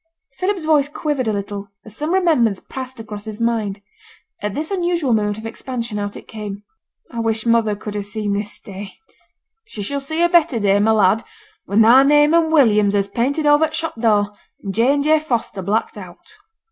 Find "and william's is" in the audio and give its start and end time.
12.33-13.07